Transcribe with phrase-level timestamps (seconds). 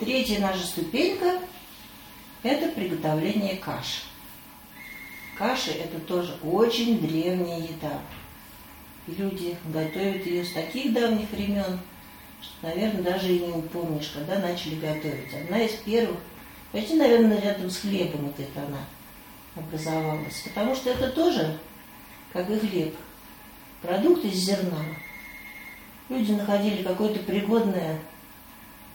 [0.00, 1.38] Третья наша ступенька–
[2.42, 4.02] это приготовление каши.
[5.38, 8.00] Каши– это тоже очень древняя еда.
[9.06, 11.78] Люди готовят ее с таких давних времен,
[12.42, 15.32] что, наверное, даже и не упомнишь, когда начали готовить.
[15.32, 16.18] Одна из первых,
[16.72, 18.84] почти, наверное, рядом с хлебом вот это она
[19.54, 20.42] образовалась.
[20.42, 21.56] Потому что это тоже,
[22.32, 22.96] как и хлеб,
[23.80, 24.84] продукт из зерна.
[26.08, 28.00] Люди находили какое-то пригодное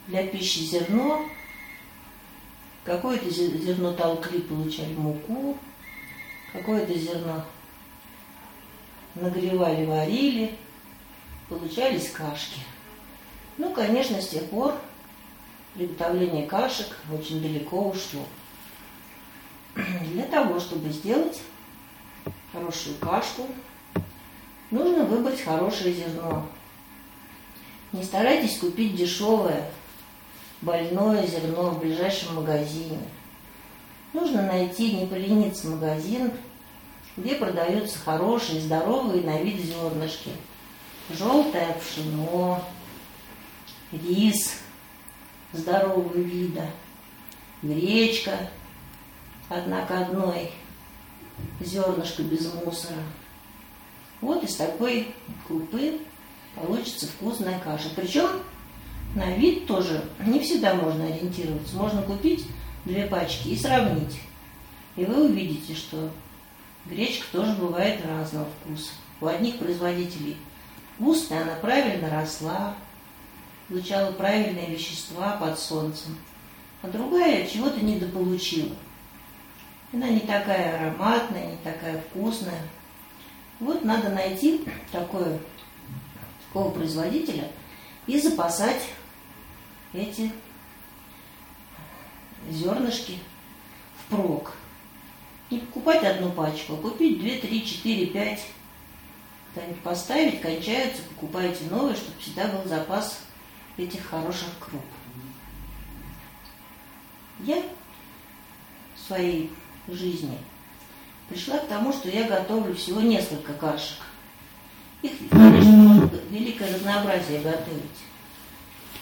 [0.09, 1.23] для пищи зерно,
[2.83, 5.55] какое-то зерно толкли, получали муку,
[6.51, 7.45] какое-то зерно
[9.13, 10.55] нагревали, варили,
[11.47, 12.59] получались кашки.
[13.57, 14.73] Ну, конечно, с тех пор
[15.75, 18.25] приготовление кашек очень далеко ушло.
[19.75, 21.39] Для того, чтобы сделать
[22.51, 23.47] хорошую кашку,
[24.71, 26.49] нужно выбрать хорошее зерно.
[27.91, 29.71] Не старайтесь купить дешевое,
[30.61, 32.99] больное зерно в ближайшем магазине.
[34.13, 36.31] Нужно найти, не полениться магазин,
[37.15, 40.31] где продаются хорошие, здоровые на вид зернышки.
[41.09, 42.63] Желтое пшено,
[43.91, 44.57] рис
[45.53, 46.65] здорового вида,
[47.61, 48.49] гречка
[49.49, 50.51] однако одной,
[51.59, 53.03] зернышко без мусора.
[54.21, 55.13] Вот из такой
[55.47, 55.99] крупы
[56.55, 57.89] получится вкусная каша.
[57.95, 58.29] Причем
[59.15, 61.75] на вид тоже не всегда можно ориентироваться.
[61.75, 62.45] Можно купить
[62.85, 64.19] две пачки и сравнить.
[64.95, 66.11] И вы увидите, что
[66.85, 68.91] гречка тоже бывает разного вкуса.
[69.21, 70.37] У одних производителей
[70.95, 72.75] вкусная, она правильно росла,
[73.67, 76.17] получала правильные вещества под солнцем,
[76.81, 78.75] а другая чего-то недополучила.
[79.91, 82.61] Она не такая ароматная, не такая вкусная.
[83.59, 85.39] Вот надо найти такое,
[86.47, 87.49] такого производителя
[88.07, 88.81] и запасать
[89.93, 90.31] эти
[92.49, 93.19] зернышки
[93.97, 94.53] впрок.
[95.49, 98.45] Не покупать одну пачку, а купить две, три, четыре, пять.
[99.53, 103.21] Куда-нибудь поставить, кончаются, покупаете новые, чтобы всегда был запас
[103.77, 104.81] этих хороших круп.
[107.39, 107.63] Я
[108.95, 109.51] в своей
[109.87, 110.37] жизни
[111.29, 113.97] пришла к тому, что я готовлю всего несколько кашек.
[115.01, 118.08] Их, конечно, великое разнообразие готовить.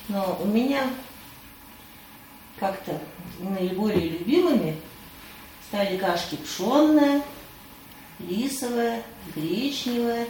[0.08, 0.90] Но у меня
[2.60, 3.00] как-то
[3.40, 4.80] наиболее любимыми
[5.68, 7.22] стали кашки пшенная,
[8.20, 9.04] рисовая,
[9.36, 10.28] гречневая,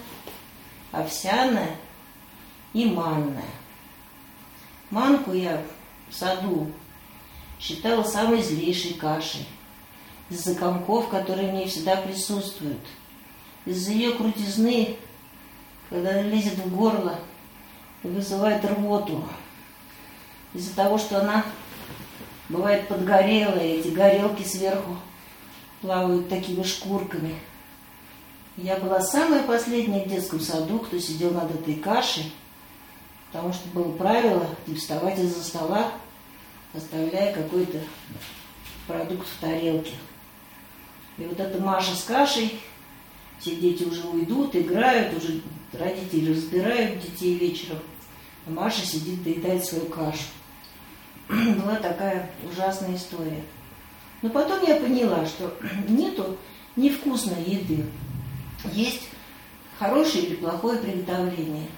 [0.92, 1.76] овсяная
[2.74, 3.44] и манная.
[4.90, 5.64] Манку я
[6.10, 6.72] в саду
[7.60, 9.46] считала самой злейшей кашей
[10.30, 12.82] из-за комков, которые в ней всегда присутствуют,
[13.66, 14.98] из-за ее крутизны,
[15.90, 17.20] когда она лезет в горло
[18.04, 19.24] и вызывает рвоту,
[20.58, 21.46] из-за того, что она
[22.50, 24.98] бывает подгорелая, и эти горелки сверху
[25.82, 27.36] плавают такими шкурками.
[28.58, 32.32] Я была самая последняя в детском саду, кто сидел над этой кашей,
[33.32, 35.92] потому что было правило не вставать из-за стола,
[36.74, 37.80] оставляя какой-то
[38.88, 39.94] продукт в тарелке.
[41.20, 42.60] И вот эта Маша с кашей,
[43.40, 45.42] все дети уже уйдут, играют, уже
[45.72, 47.80] родители разбирают детей вечером,
[48.48, 50.24] а Маша сидит, доедает свою кашу.
[51.30, 53.44] Была такая ужасная история.
[54.22, 55.54] Но потом я поняла, что
[55.88, 56.38] нету
[56.76, 57.86] невкусной еды.
[58.72, 59.10] Есть
[59.80, 61.68] хорошее или плохое приготовление–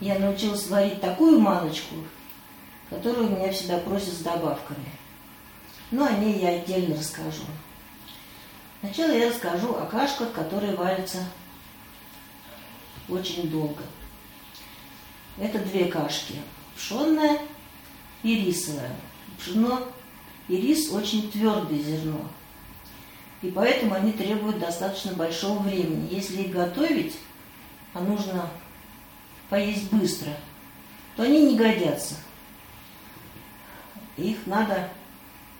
[0.00, 1.96] я научилась варить такую маночку,
[2.90, 4.90] которую меня всегда просят с добавками.
[5.90, 7.44] Но о ней я отдельно расскажу.
[8.80, 11.24] Сначала я расскажу о кашках, которые варятся
[13.08, 13.82] очень долго.
[15.38, 16.34] Это две кашки.
[16.76, 17.38] Пшенная
[18.26, 18.96] и рисовая.
[19.38, 19.86] Пшено
[20.48, 22.28] и рис очень твердое зерно.
[23.42, 26.08] И поэтому они требуют достаточно большого времени.
[26.10, 27.16] Если их готовить,
[27.94, 28.50] а нужно
[29.48, 30.30] поесть быстро,
[31.14, 32.16] то они не годятся.
[34.16, 34.90] Их надо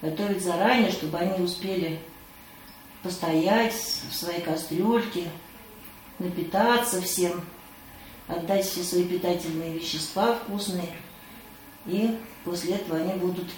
[0.02, 2.00] готовить заранее, чтобы они успели
[3.02, 5.30] постоять в своей кастрюльке,
[6.18, 7.44] напитаться всем,
[8.26, 10.96] отдать все свои питательные вещества вкусные,
[11.84, 13.48] и после этого они будут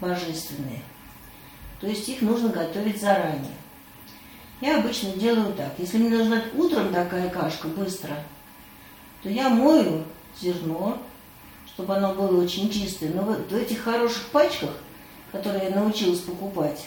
[0.00, 0.82] божественные.
[1.80, 3.56] То есть их нужно готовить заранее.
[4.60, 5.72] Я обычно делаю так.
[5.78, 8.14] Если мне нужна утром такая кашка быстро–
[9.22, 10.04] то я мою
[10.40, 10.98] зерно,
[11.66, 13.10] чтобы оно было очень чистое.
[13.12, 14.70] Но в этих хороших пачках,
[15.32, 16.84] которые я научилась покупать,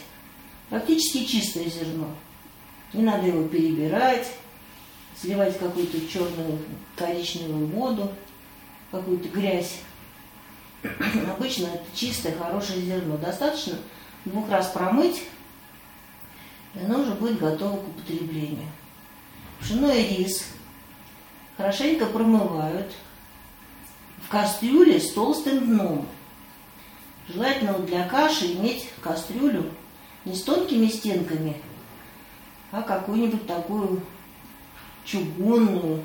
[0.70, 2.08] практически чистое зерно.
[2.94, 4.32] Не надо его перебирать,
[5.20, 6.60] сливать какую-то черную
[6.96, 8.12] коричневую воду,
[8.92, 9.80] какую-то грязь.
[10.84, 13.18] Обычно это чистое, хорошее зерно.
[13.18, 13.76] Достаточно
[14.26, 15.24] двух раз промыть,
[16.74, 18.68] и оно уже будет готово к употреблению.
[19.60, 20.46] Пшено и рис
[21.58, 22.92] хорошенько промывают
[24.26, 26.08] в кастрюле с толстым дном.
[27.28, 29.72] Желательно для каши иметь кастрюлю
[30.26, 31.58] не с тонкими стенками,
[32.72, 34.02] а какую-нибудь такую
[35.06, 36.04] чугунную,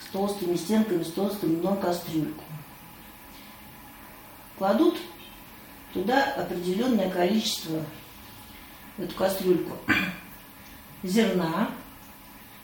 [0.00, 2.42] с толстыми стенками, с толстым дном кастрюльку.
[4.60, 4.98] Кладут
[5.94, 7.82] туда определенное количество
[8.98, 9.74] в эту кастрюльку
[11.02, 11.70] зерна,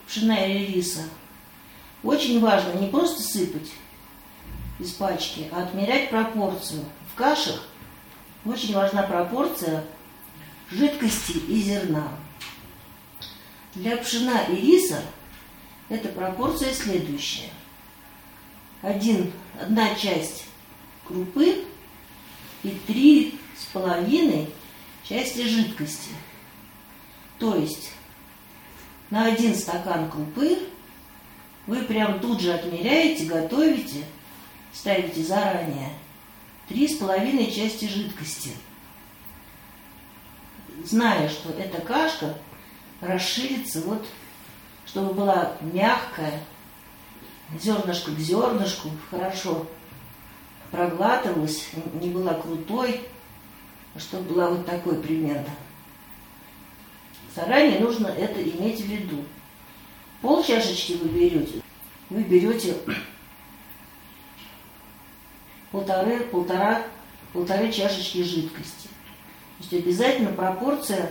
[0.06, 1.04] пшена или риса.
[2.02, 3.70] Очень важно не просто сыпать
[4.78, 6.84] из пачки, а отмерять пропорцию.
[7.14, 7.66] В кашах
[8.44, 9.82] очень важна пропорция
[10.70, 12.08] жидкости и зерна.
[13.74, 15.00] Для пшена и риса
[15.88, 17.48] эта пропорция следующая.
[18.82, 20.44] Один, одна часть
[21.06, 21.64] крупы
[22.66, 24.48] и три с половиной
[25.04, 26.10] части жидкости.
[27.38, 27.92] То есть
[29.10, 30.58] на один стакан крупы
[31.68, 34.04] вы прям тут же отмеряете, готовите,
[34.72, 35.90] ставите заранее
[36.68, 38.50] три с половиной части жидкости.
[40.84, 42.36] Зная, что эта кашка
[43.00, 44.04] расширится вот,
[44.86, 46.40] чтобы была мягкая,
[47.60, 49.68] зернышко к зернышку, хорошо
[50.70, 51.68] проглатывалась,
[52.00, 53.00] не была крутой,
[53.94, 55.50] а чтобы была вот такой примерно.
[57.34, 59.24] Заранее нужно это иметь в виду.
[60.22, 61.62] Пол чашечки вы берете,
[62.08, 62.76] вы берете
[65.70, 66.82] полторы, полтора,
[67.32, 68.88] полторы чашечки жидкости.
[68.88, 71.10] То есть обязательно пропорция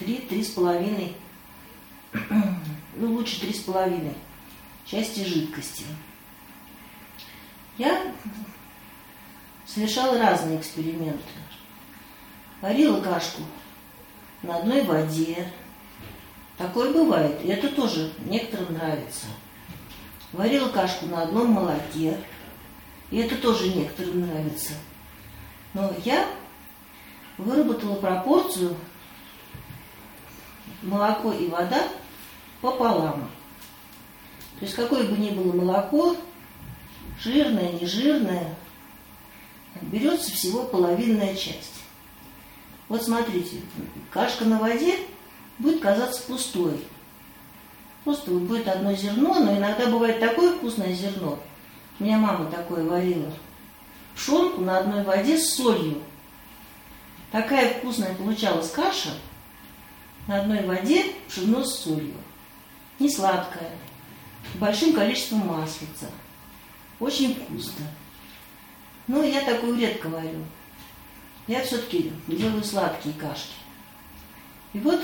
[0.00, 1.12] 3-3,5,
[2.96, 4.14] ну лучше 3,5
[4.84, 5.84] части жидкости.
[7.78, 8.12] Я
[9.66, 11.22] совершала разные эксперименты.
[12.60, 13.42] Варила кашку
[14.42, 15.50] на одной воде.
[16.58, 19.26] Такое бывает, и это тоже некоторым нравится.
[20.32, 22.18] Варила кашку на одном молоке,
[23.10, 24.74] и это тоже некоторым нравится.
[25.74, 26.28] Но я
[27.38, 28.76] выработала пропорцию
[30.82, 31.88] молоко и вода
[32.60, 33.30] пополам.
[34.58, 36.16] То есть какое бы ни было молоко,
[37.20, 38.54] жирное, нежирное,
[39.80, 41.82] берется всего половинная часть.
[42.88, 43.56] Вот смотрите,
[44.10, 44.98] кашка на воде
[45.58, 46.80] будет казаться пустой.
[48.04, 51.38] Просто будет одно зерно, но иногда бывает такое вкусное зерно.
[51.98, 53.32] У меня мама такое варила.
[54.14, 56.02] Пшенку на одной воде с солью.
[57.30, 59.10] Такая вкусная получалась каша–
[60.26, 62.14] на одной воде пшено с солью.
[62.98, 63.70] Не сладкое,
[64.54, 66.10] с большим количеством маслица.
[67.02, 67.84] Очень вкусно.
[69.08, 70.44] Но я такую редко варю.
[71.48, 73.54] Я все-таки делаю сладкие кашки.
[74.72, 75.00] И вот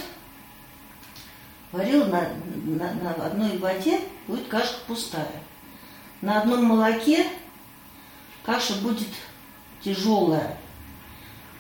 [1.72, 2.28] варила на,
[2.66, 5.42] на, на одной воде, будет кашка пустая.
[6.20, 7.26] На одном молоке
[8.44, 9.08] каша будет
[9.82, 10.56] тяжелая.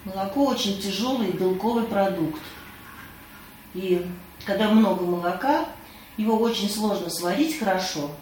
[0.04, 2.40] Молоко очень тяжелый белковый продукт.
[3.74, 4.06] И
[4.46, 5.68] когда много молока,
[6.16, 8.12] его очень сложно сварить хорошо,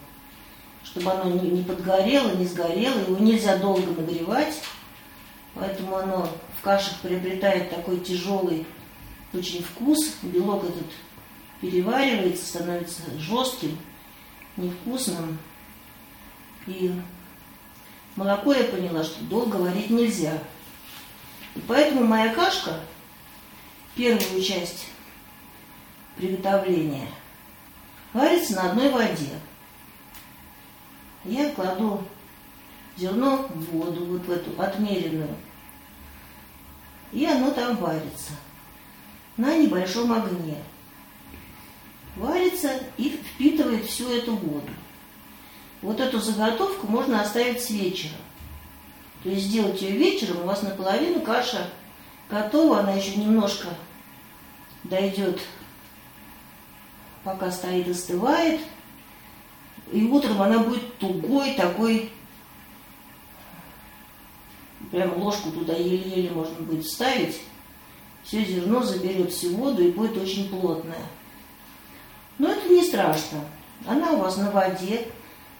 [0.86, 4.62] чтобы оно не, подгорело, не сгорело, его нельзя долго нагревать,
[5.54, 6.28] поэтому оно
[6.58, 8.66] в кашах приобретает такой тяжелый
[9.32, 10.86] очень вкус, белок этот
[11.60, 13.76] переваривается, становится жестким,
[14.56, 15.38] невкусным.
[16.66, 16.92] И
[18.14, 20.38] молоко я поняла, что долго варить нельзя.
[21.54, 22.80] И поэтому моя кашка,
[23.94, 24.86] первую часть
[26.16, 27.08] приготовления
[28.12, 29.40] варится на одной воде.
[31.26, 32.02] Я кладу
[32.96, 35.34] зерно в воду, вот в эту отмеренную,
[37.12, 38.32] и оно там варится
[39.36, 40.56] на небольшом огне.
[42.16, 44.70] Варится и впитывает всю эту воду.
[45.82, 48.16] Вот эту заготовку можно оставить с вечера.
[49.22, 51.68] То есть сделать ее вечером, у вас наполовину каша
[52.30, 53.68] готова, она еще немножко
[54.84, 55.40] дойдет
[57.26, 58.60] пока стоит, остывает.
[59.92, 62.10] И утром она будет тугой, такой,
[64.90, 67.40] прям ложку туда еле-еле можно будет вставить.
[68.24, 71.06] Все зерно заберет всю воду и будет очень плотная.
[72.38, 73.44] Но это не страшно.
[73.86, 75.06] Она у вас на воде,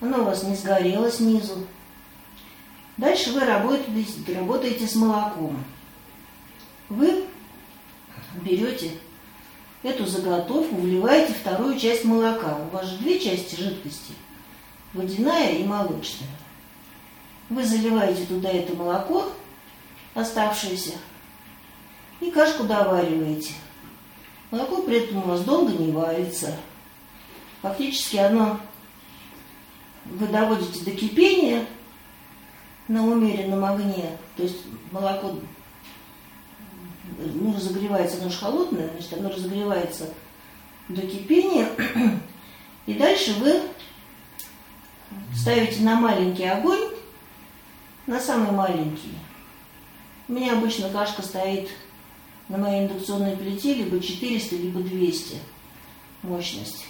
[0.01, 1.67] она у вас не сгорела снизу.
[2.97, 5.63] Дальше вы работаете, работаете с молоком.
[6.89, 7.25] Вы
[8.43, 8.91] берете
[9.83, 12.59] эту заготовку вливаете вторую часть молока.
[12.59, 14.13] У вас же две части жидкости.
[14.93, 16.29] Водяная и молочная.
[17.49, 19.31] Вы заливаете туда это молоко,
[20.15, 20.95] оставшееся,
[22.21, 23.53] и кашку довариваете.
[24.51, 26.57] Молоко при этом у вас долго не варится.
[27.63, 28.61] Фактически оно
[30.07, 31.67] вы доводите до кипения
[32.89, 34.59] на умеренном огне, то есть
[34.93, 35.35] молоко
[37.19, 40.09] ну, разогревается, оно же холодное, значит, оно разогревается
[40.89, 41.69] до кипения,
[42.87, 43.63] и дальше вы
[45.35, 46.91] ставите на маленький огонь,
[48.07, 49.15] на самый маленький.
[50.29, 51.71] У меня обычно кашка стоит
[52.49, 55.37] на моей индукционной плите либо 400, либо 200
[56.23, 56.87] мощность.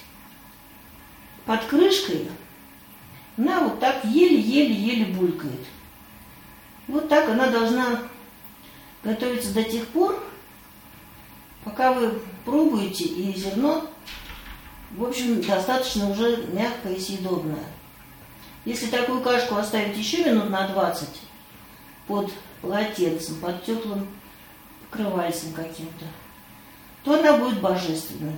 [1.45, 2.29] Под крышкой
[3.37, 5.61] она вот так еле-еле-еле булькает.
[6.89, 8.03] Вот так она должна
[9.07, 10.21] готовиться до тех пор,
[11.65, 13.89] пока вы пробуете, и зерно,
[14.91, 17.65] в общем, достаточно уже мягкое и съедобное.
[18.65, 21.09] Если такую кашку оставить еще минут на 20
[22.09, 24.09] под полотенцем, под теплым
[24.83, 26.05] покрывальцем каким-то,
[27.05, 28.35] то она будет божественной.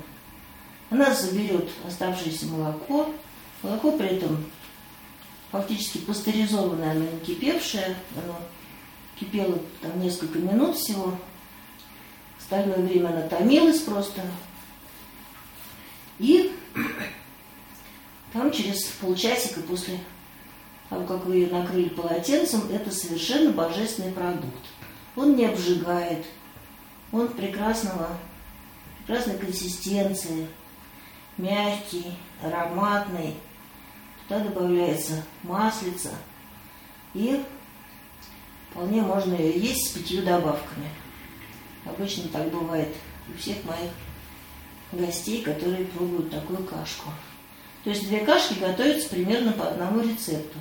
[0.91, 3.11] Она заберет оставшееся молоко,
[3.63, 4.45] молоко при этом
[5.51, 8.39] фактически пастеризованное, оно не кипевшее, оно
[9.19, 11.15] кипело там несколько минут всего.
[12.39, 14.23] Остальное время она томилась просто.
[16.19, 16.53] И
[18.33, 20.01] там через полчасика после
[20.89, 24.65] того, как вы ее накрыли полотенцем, это совершенно божественный продукт.
[25.17, 26.25] Он не обжигает,
[27.13, 28.19] он прекрасного,
[28.99, 30.49] прекрасной консистенции,
[31.37, 33.35] мягкий, ароматный,
[34.29, 36.11] Туда добавляется маслица.
[37.15, 37.43] И
[38.79, 40.89] вполне можно ее есть с пятью добавками.
[41.85, 42.95] Обычно так бывает
[43.29, 43.91] у всех моих
[44.93, 47.11] гостей, которые пробуют такую кашку.
[47.83, 50.59] То есть две кашки готовятся примерно по одному рецепту.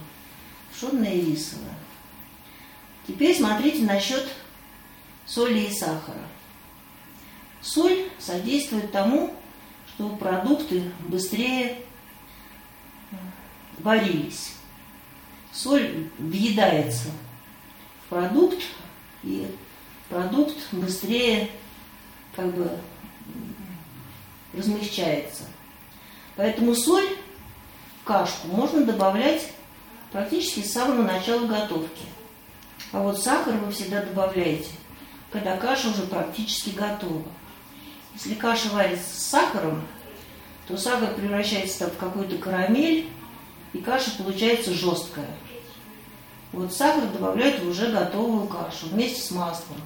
[0.74, 1.76] Пшенная и рисовая.
[3.08, 4.28] Теперь смотрите насчет
[5.28, 6.28] соли и сахара.
[7.62, 9.36] Соль содействует тому,
[9.90, 11.78] что продукты быстрее
[13.78, 14.54] варились.
[15.54, 17.10] Соль въедается
[18.10, 18.62] продукт,
[19.24, 19.48] и
[20.10, 21.50] продукт быстрее
[22.36, 22.70] как бы
[24.54, 25.44] размягчается.
[26.36, 27.10] Поэтому соль
[28.02, 29.52] в кашку можно добавлять
[30.12, 32.06] практически с самого начала готовки.
[32.92, 34.70] А вот сахар вы всегда добавляете,
[35.32, 37.24] когда каша уже практически готова.
[38.14, 39.86] Если каша варится с сахаром,
[40.68, 43.10] то сахар превращается в какую-то карамель,
[43.74, 45.28] и каша получается жесткая.
[46.54, 49.78] Вот сахар добавляют в уже готовую кашу вместе с маслом,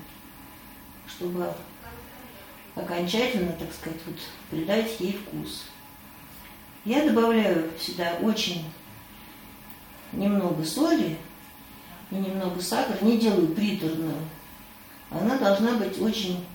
[1.08, 1.52] чтобы
[2.76, 4.16] окончательно, так сказать, вот,
[4.50, 5.64] придать ей вкус.
[6.86, 8.66] Я добавляю сюда очень
[10.12, 11.18] немного соли
[12.12, 14.16] и немного сахара, не делаю приторную.
[15.10, 16.46] Она должна быть очень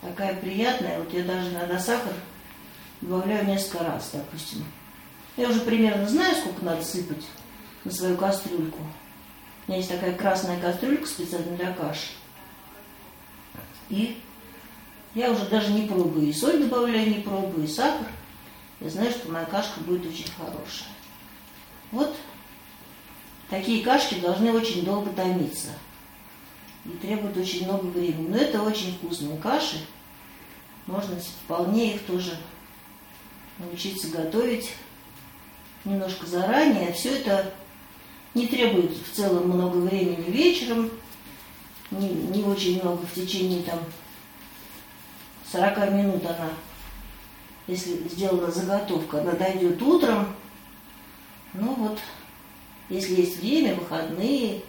[0.00, 0.98] такая приятная.
[0.98, 2.12] Вот я даже иногда сахар
[3.00, 4.64] добавляю несколько раз, допустим.
[5.36, 7.24] Я уже примерно знаю, сколько надо сыпать
[7.84, 8.80] на свою кастрюльку.
[9.66, 12.12] У меня есть такая красная кастрюлька специально для каши.
[13.88, 14.20] И
[15.14, 18.08] я уже даже не пробую и соль добавляю, не пробую, и сахар.
[18.80, 20.88] Я знаю, что моя кашка будет очень хорошая.
[21.92, 22.16] Вот
[23.48, 25.68] такие кашки должны очень долго томиться.
[26.84, 28.28] И требуют очень много времени.
[28.28, 29.76] Но это очень вкусные каши.
[30.86, 32.36] Можно вполне их тоже
[33.58, 34.72] научиться готовить
[35.84, 36.92] немножко заранее.
[36.92, 37.52] Все это
[38.34, 40.90] не требует в целом много времени вечером,
[41.90, 43.78] не, не очень много в течение там
[45.50, 46.50] 40 минут она,
[47.66, 50.34] если сделана заготовка, она дойдет утром.
[51.52, 51.98] Ну вот,
[52.88, 54.62] если есть время, выходные,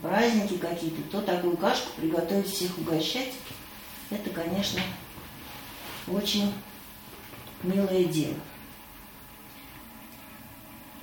[0.00, 3.34] праздники какие-то, то такую кашку приготовить, всех угощать,
[4.10, 4.80] это, конечно,
[6.06, 6.52] очень
[7.62, 8.34] милое дело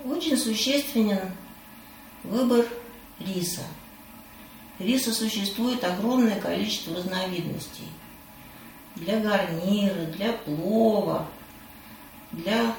[0.05, 1.31] очень существенен
[2.29, 2.65] выбор
[3.19, 3.63] риса.
[4.79, 7.87] Риса существует огромное количество разновидностей.
[8.95, 11.27] Для гарнира, для плова,
[12.31, 12.75] для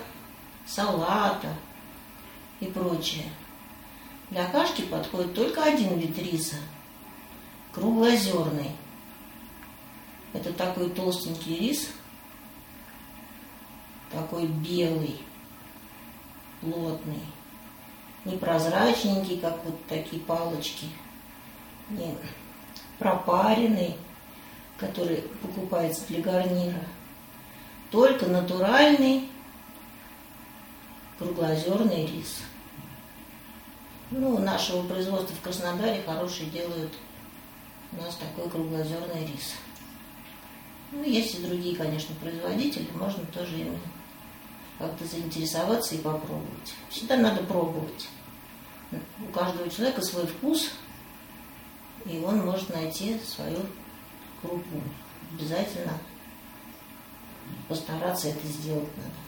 [0.66, 1.54] салата
[2.60, 3.30] и прочее.
[4.30, 6.56] Для кашки подходит только один вид риса–
[7.76, 8.70] круглозерный.
[10.32, 11.90] Это такой толстенький рис,
[14.10, 15.20] такой белый,
[16.62, 17.20] плотный,
[18.26, 20.86] не прозрачненький, как вот такие палочки,
[21.90, 22.14] не
[22.98, 23.96] пропаренный,
[24.76, 26.82] который покупается для гарнира,
[27.90, 29.28] только натуральный
[31.18, 32.40] круглозерный рис.
[34.10, 36.92] Ну, нашего производства в Краснодаре хорошие делают
[37.92, 39.54] у нас такой круглозерный рис.
[40.90, 43.78] Ну, есть и другие, конечно, производители, можно тоже ими
[44.78, 46.74] как-то заинтересоваться и попробовать.
[46.90, 48.08] Всегда надо пробовать.
[48.92, 50.70] У каждого человека свой вкус,
[52.04, 53.58] и он может найти свою
[54.40, 54.80] крупу.
[55.32, 55.98] Обязательно
[57.68, 59.25] постараться это сделать надо.